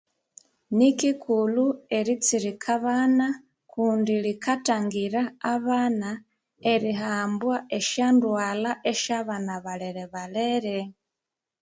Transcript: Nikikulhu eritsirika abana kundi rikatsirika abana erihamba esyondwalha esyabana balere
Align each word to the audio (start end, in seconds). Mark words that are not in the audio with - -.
Nikikulhu 0.77 1.65
eritsirika 1.97 2.69
abana 2.77 3.27
kundi 3.71 4.13
rikatsirika 4.25 5.21
abana 5.53 6.09
erihamba 6.73 7.55
esyondwalha 7.77 8.71
esyabana 8.91 9.53
balere 10.13 10.77